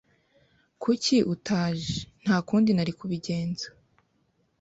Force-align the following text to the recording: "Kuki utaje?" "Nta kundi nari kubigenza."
"Kuki 0.81 1.17
utaje?" 1.33 1.95
"Nta 2.23 2.37
kundi 2.47 2.69
nari 2.73 2.93
kubigenza." 2.99 3.65